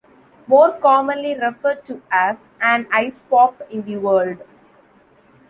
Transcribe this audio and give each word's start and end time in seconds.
More 0.47 0.71
commonly 0.79 1.37
referred 1.39 1.85
to 1.85 2.01
as 2.09 2.49
an 2.59 2.87
Ice 2.91 3.21
Pop 3.21 3.61
in 3.69 3.83
the 3.83 3.97
world. 3.97 4.39